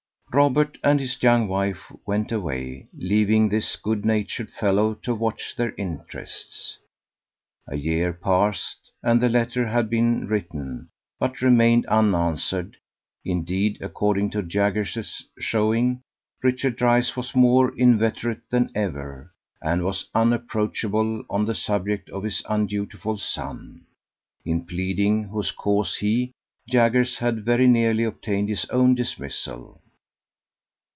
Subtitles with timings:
[0.33, 5.73] Robert and his young wife went away, leaving this good natured fellow to watch their
[5.75, 6.77] interests.
[7.67, 10.87] A year passed, and the letter had been written,
[11.19, 12.77] but remained unanswered;
[13.25, 15.99] indeed, according to Jaggers's showing,
[16.41, 22.41] Richard Dryce was more inveterate than ever, and was unapproachable on the subject of his
[22.47, 23.81] undutiful son,
[24.45, 26.31] in pleading whose cause he,
[26.69, 29.81] Jaggers, had very nearly obtained his own dismissal.